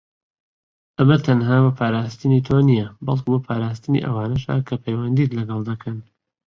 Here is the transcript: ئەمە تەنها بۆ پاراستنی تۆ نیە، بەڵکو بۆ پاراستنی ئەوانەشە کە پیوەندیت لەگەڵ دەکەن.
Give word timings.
ئەمە 0.97 1.17
تەنها 1.25 1.55
بۆ 1.63 1.69
پاراستنی 1.79 2.45
تۆ 2.47 2.55
نیە، 2.69 2.87
بەڵکو 3.05 3.27
بۆ 3.33 3.37
پاراستنی 3.47 4.03
ئەوانەشە 4.05 4.55
کە 4.67 4.75
پیوەندیت 4.83 5.31
لەگەڵ 5.37 5.59
دەکەن. 5.69 5.97